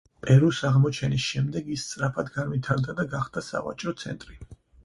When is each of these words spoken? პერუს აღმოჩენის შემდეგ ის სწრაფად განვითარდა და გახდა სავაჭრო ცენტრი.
პერუს 0.27 0.61
აღმოჩენის 0.69 1.27
შემდეგ 1.33 1.69
ის 1.77 1.83
სწრაფად 1.89 2.33
განვითარდა 2.39 2.97
და 3.01 3.07
გახდა 3.15 3.47
სავაჭრო 3.53 3.95
ცენტრი. 4.05 4.43